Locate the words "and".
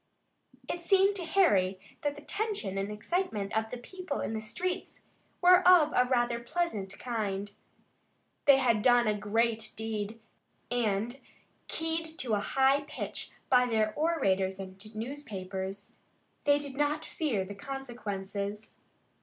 2.79-2.91, 10.71-11.19, 14.57-14.83